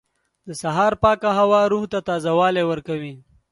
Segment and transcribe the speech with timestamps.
[0.47, 3.13] •د سهار پاکه هوا روح ته تازهوالی ورکوي.